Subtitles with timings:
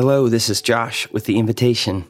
[0.00, 2.06] Hello, this is Josh with the invitation.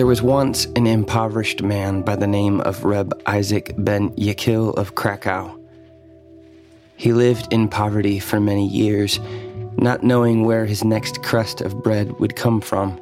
[0.00, 4.94] There was once an impoverished man by the name of Reb Isaac ben Yakil of
[4.94, 5.54] Krakow.
[6.96, 9.20] He lived in poverty for many years,
[9.76, 12.98] not knowing where his next crust of bread would come from.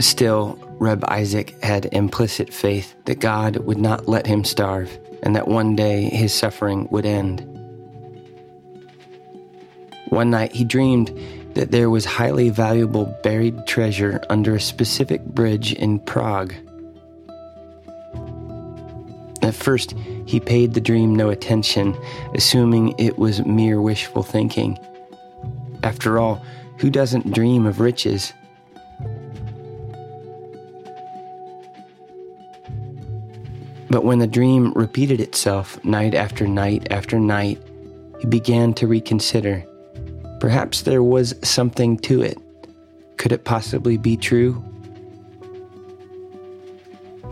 [0.00, 5.46] Still, Reb Isaac had implicit faith that God would not let him starve and that
[5.46, 7.42] one day his suffering would end.
[10.08, 11.16] One night he dreamed
[11.58, 16.54] that there was highly valuable buried treasure under a specific bridge in Prague.
[19.42, 19.92] At first,
[20.24, 21.96] he paid the dream no attention,
[22.32, 24.78] assuming it was mere wishful thinking.
[25.82, 26.44] After all,
[26.76, 28.32] who doesn't dream of riches?
[33.90, 37.60] But when the dream repeated itself night after night after night,
[38.20, 39.64] he began to reconsider.
[40.40, 42.38] Perhaps there was something to it.
[43.16, 44.64] Could it possibly be true?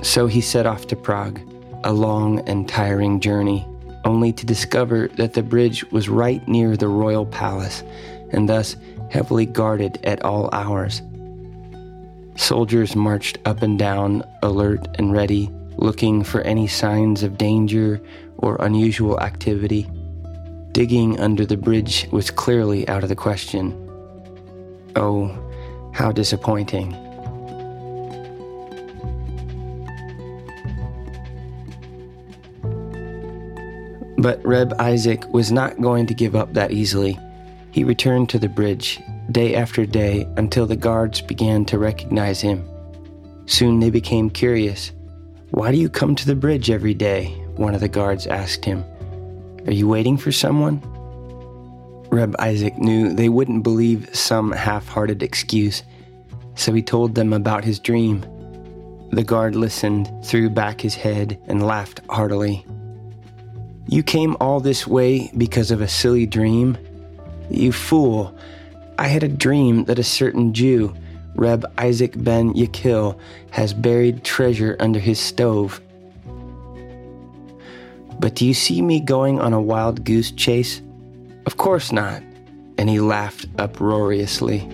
[0.03, 1.41] So he set off to Prague,
[1.85, 3.67] a long and tiring journey,
[4.05, 7.83] only to discover that the bridge was right near the royal palace
[8.31, 8.77] and thus
[9.11, 11.03] heavily guarded at all hours.
[12.37, 18.01] Soldiers marched up and down, alert and ready, looking for any signs of danger
[18.39, 19.89] or unusual activity.
[20.77, 23.73] Digging under the bridge was clearly out of the question.
[24.95, 25.33] Oh,
[25.95, 26.91] how disappointing.
[34.19, 37.19] But Reb Isaac was not going to give up that easily.
[37.71, 39.01] He returned to the bridge
[39.33, 42.69] day after day until the guards began to recognize him.
[43.47, 44.93] Soon they became curious.
[45.53, 47.29] Why do you come to the bridge every day?
[47.57, 48.85] One of the guards asked him.
[49.67, 50.81] Are you waiting for someone?
[52.11, 55.83] Reb Isaac knew they wouldn't believe some half hearted excuse,
[56.55, 58.25] so he told them about his dream.
[59.11, 62.65] The guard listened, threw back his head, and laughed heartily.
[63.89, 66.79] You came all this way because of a silly dream?
[67.51, 68.37] You fool!
[68.99, 70.95] I had a dream that a certain Jew,
[71.35, 73.19] Reb Isaac ben Yakil,
[73.51, 75.81] has buried treasure under his stove.
[78.19, 80.81] But do you see me going on a wild goose chase?
[81.45, 82.23] Of course not.
[82.79, 84.67] And he laughed uproariously.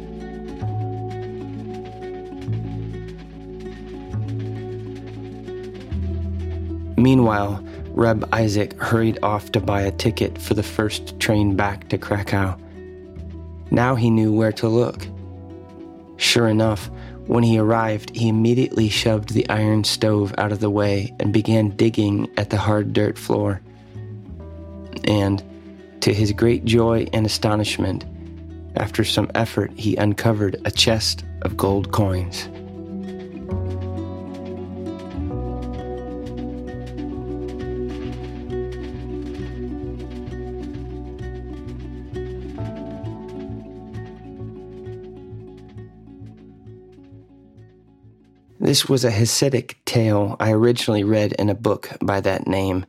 [6.97, 11.99] Meanwhile, Reb Isaac hurried off to buy a ticket for the first train back to
[11.99, 12.57] Krakow.
[13.71, 15.07] Now he knew where to look.
[16.17, 16.91] Sure enough,
[17.27, 21.71] when he arrived, he immediately shoved the iron stove out of the way and began
[21.71, 23.61] digging at the hard dirt floor.
[25.05, 25.43] And,
[26.01, 28.05] to his great joy and astonishment,
[28.77, 32.49] after some effort, he uncovered a chest of gold coins.
[48.73, 52.87] This was a Hasidic tale I originally read in a book by that name,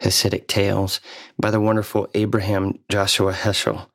[0.00, 1.00] Hasidic Tales,
[1.40, 3.88] by the wonderful Abraham Joshua Heschel.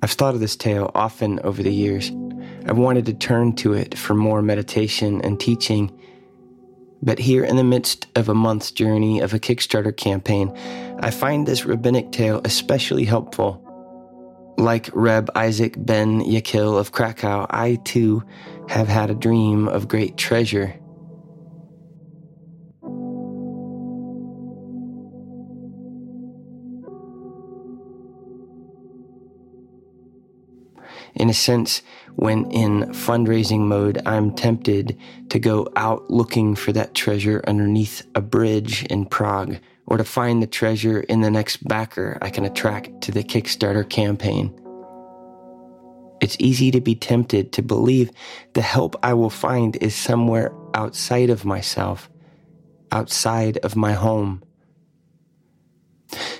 [0.00, 2.12] I've thought of this tale often over the years.
[2.66, 5.90] I've wanted to turn to it for more meditation and teaching
[7.02, 10.56] but here, in the midst of a month's journey of a Kickstarter campaign,
[11.00, 13.60] I find this rabbinic tale especially helpful.
[14.56, 18.22] Like Reb Isaac ben Yakil of Krakow, I too
[18.68, 20.78] have had a dream of great treasure.
[31.14, 31.82] In a sense,
[32.16, 38.20] when in fundraising mode, I'm tempted to go out looking for that treasure underneath a
[38.20, 39.56] bridge in Prague,
[39.86, 43.88] or to find the treasure in the next backer I can attract to the Kickstarter
[43.88, 44.58] campaign.
[46.20, 48.10] It's easy to be tempted to believe
[48.54, 52.08] the help I will find is somewhere outside of myself,
[52.90, 54.42] outside of my home.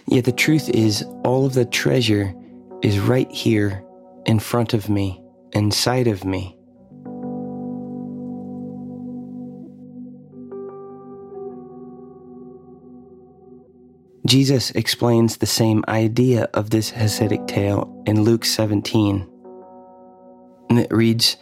[0.06, 2.34] Yet the truth is, all of the treasure
[2.82, 3.84] is right here
[4.26, 5.22] in front of me,
[5.52, 6.56] inside of me.
[14.26, 19.28] Jesus explains the same idea of this Hasidic tale in Luke 17.
[20.70, 21.36] And it reads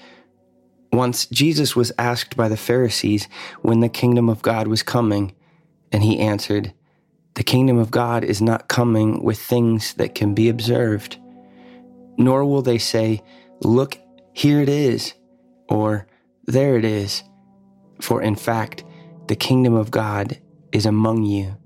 [0.92, 3.28] Once Jesus was asked by the Pharisees
[3.60, 5.32] when the kingdom of God was coming,
[5.92, 6.74] and he answered,
[7.34, 11.18] The kingdom of God is not coming with things that can be observed,
[12.16, 13.22] nor will they say,
[13.60, 13.98] Look,
[14.32, 15.14] here it is,
[15.68, 16.06] or
[16.46, 17.22] There it is.
[18.00, 18.84] For in fact,
[19.28, 20.40] the kingdom of God
[20.72, 21.56] is among you.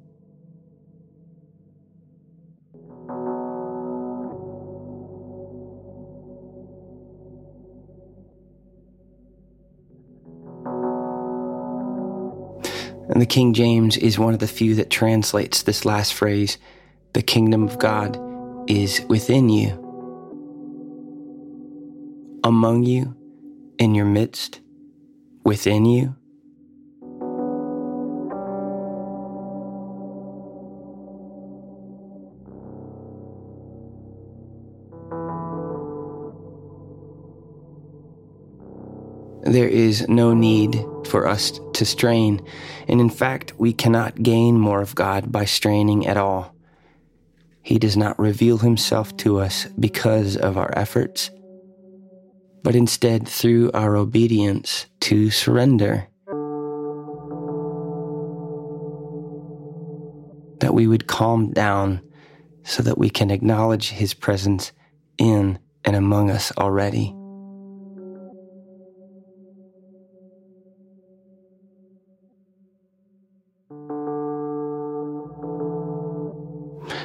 [13.08, 16.58] And the King James is one of the few that translates this last phrase
[17.14, 18.18] the kingdom of God
[18.68, 19.70] is within you,
[22.46, 23.12] among you,
[23.76, 24.60] in your midst,
[25.44, 26.14] within you.
[39.42, 42.46] There is no need for us to strain,
[42.86, 46.54] and in fact, we cannot gain more of God by straining at all.
[47.62, 51.32] He does not reveal himself to us because of our efforts,
[52.66, 56.08] but instead through our obedience to surrender.
[60.58, 62.00] That we would calm down
[62.64, 64.72] so that we can acknowledge his presence
[65.16, 67.14] in and among us already.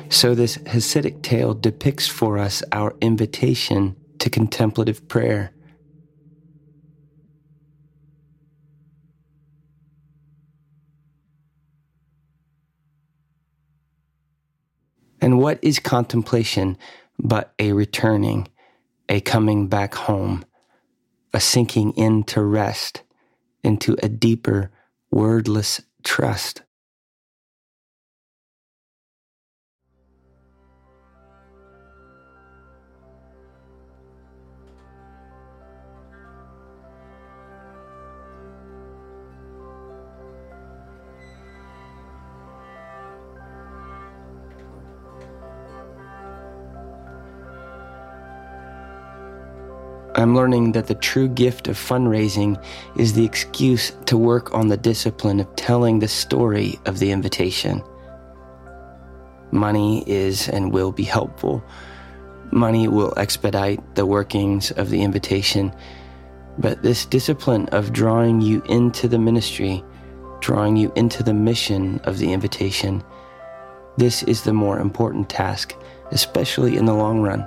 [0.10, 5.52] So, this Hasidic tale depicts for us our invitation to contemplative prayer.
[15.20, 16.78] And what is contemplation
[17.18, 18.48] but a returning,
[19.10, 20.46] a coming back home,
[21.34, 23.02] a sinking into rest,
[23.64, 24.72] into a deeper,
[25.10, 26.62] wordless trust?
[50.32, 52.58] I'm learning that the true gift of fundraising
[52.96, 57.84] is the excuse to work on the discipline of telling the story of the invitation.
[59.52, 61.62] Money is and will be helpful.
[62.50, 65.76] Money will expedite the workings of the invitation.
[66.58, 69.84] But this discipline of drawing you into the ministry,
[70.40, 73.04] drawing you into the mission of the invitation,
[73.98, 75.76] this is the more important task,
[76.12, 77.46] especially in the long run.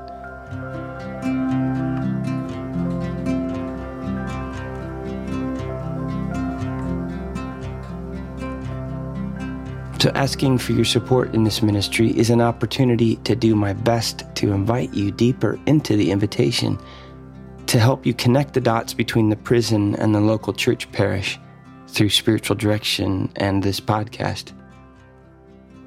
[10.05, 14.23] So, asking for your support in this ministry is an opportunity to do my best
[14.35, 16.79] to invite you deeper into the invitation,
[17.69, 21.41] to help you connect the dots between the prison and the local church parish
[21.89, 24.53] through spiritual direction and this podcast.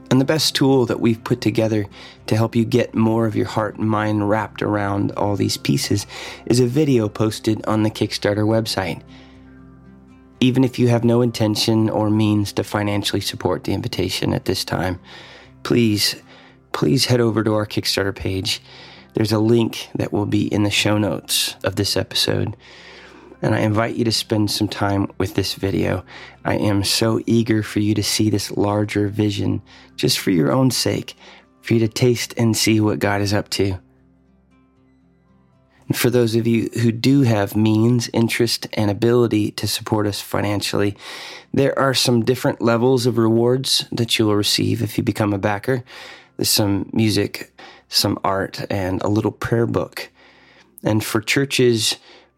[0.09, 1.85] And the best tool that we've put together
[2.25, 6.07] to help you get more of your heart and mind wrapped around all these pieces
[6.47, 9.03] is a video posted on the Kickstarter website.
[10.39, 14.63] Even if you have no intention or means to financially support the invitation at this
[14.63, 14.99] time,
[15.63, 16.15] please,
[16.73, 18.61] please head over to our Kickstarter page.
[19.13, 22.55] There's a link that will be in the show notes of this episode.
[23.41, 26.03] And I invite you to spend some time with this video.
[26.45, 29.61] I am so eager for you to see this larger vision,
[29.95, 31.15] just for your own sake,
[31.61, 33.79] for you to taste and see what God is up to.
[35.93, 40.97] For those of you who do have means, interest, and ability to support us financially,
[41.53, 45.37] there are some different levels of rewards that you will receive if you become a
[45.37, 45.83] backer.
[46.35, 50.09] There's some music, some art, and a little prayer book.
[50.83, 51.95] And for churches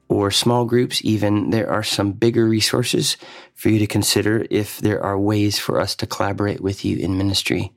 [0.08, 3.18] or small groups, even, there are some bigger resources
[3.56, 7.18] for you to consider if there are ways for us to collaborate with you in
[7.18, 7.74] ministry.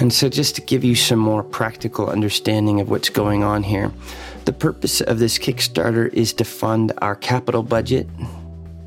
[0.00, 3.92] And so, just to give you some more practical understanding of what's going on here,
[4.46, 8.08] the purpose of this Kickstarter is to fund our capital budget,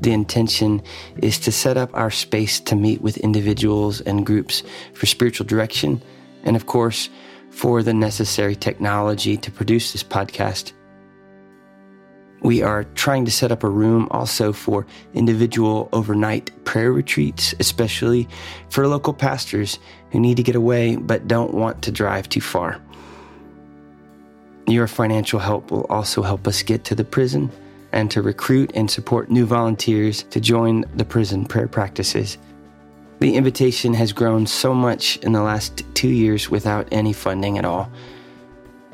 [0.00, 0.82] The intention
[1.22, 6.02] is to set up our space to meet with individuals and groups for spiritual direction,
[6.42, 7.08] and of course,
[7.50, 10.72] for the necessary technology to produce this podcast.
[12.44, 18.28] We are trying to set up a room also for individual overnight prayer retreats, especially
[18.68, 19.78] for local pastors
[20.10, 22.78] who need to get away but don't want to drive too far.
[24.66, 27.50] Your financial help will also help us get to the prison
[27.92, 32.36] and to recruit and support new volunteers to join the prison prayer practices.
[33.20, 37.64] The invitation has grown so much in the last two years without any funding at
[37.64, 37.90] all.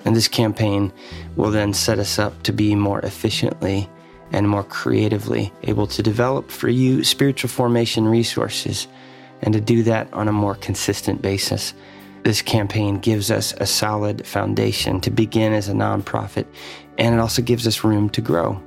[0.05, 0.93] And this campaign
[1.37, 3.89] will then set us up to be more efficiently
[4.33, 8.87] and more creatively able to develop for you spiritual formation resources
[9.43, 11.75] and to do that on a more consistent basis.
[12.23, 16.47] This campaign gives us a solid foundation to begin as a nonprofit,
[16.99, 18.63] and it also gives us room to grow.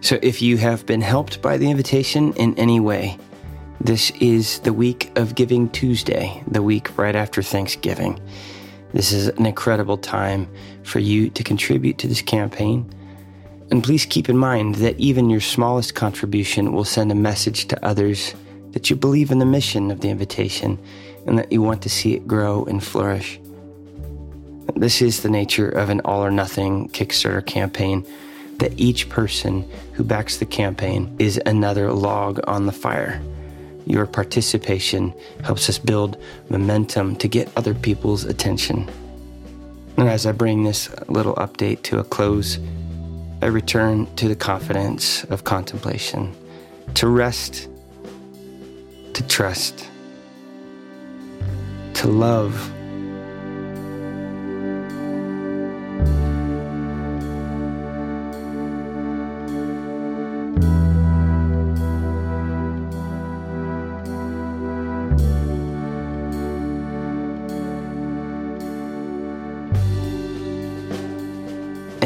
[0.00, 3.18] So, if you have been helped by the invitation in any way,
[3.80, 8.18] this is the week of Giving Tuesday, the week right after Thanksgiving.
[8.92, 10.48] This is an incredible time
[10.82, 12.90] for you to contribute to this campaign.
[13.70, 17.84] And please keep in mind that even your smallest contribution will send a message to
[17.84, 18.34] others
[18.72, 20.78] that you believe in the mission of the invitation
[21.26, 23.38] and that you want to see it grow and flourish.
[24.74, 28.06] This is the nature of an all or nothing Kickstarter campaign
[28.58, 33.20] that each person who backs the campaign is another log on the fire.
[33.88, 36.18] Your participation helps us build
[36.50, 38.86] momentum to get other people's attention.
[39.96, 42.58] And as I bring this little update to a close,
[43.40, 46.36] I return to the confidence of contemplation,
[46.94, 47.66] to rest,
[49.14, 49.88] to trust,
[51.94, 52.70] to love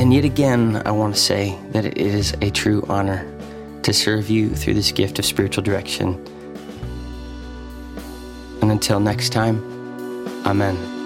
[0.03, 3.25] And yet again, I want to say that it is a true honor
[3.85, 6.15] to serve you through this gift of spiritual direction.
[8.61, 9.63] And until next time,
[10.45, 11.02] Amen.